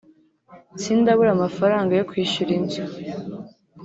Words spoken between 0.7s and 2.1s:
sindabura amafaranga yo